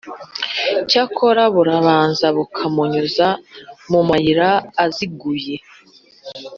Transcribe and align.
cyakora 0.89 1.43
burabanza 1.55 2.25
bukamunyuza 2.37 3.27
mu 3.91 4.01
mayira 4.07 4.49
aziguye, 4.83 5.55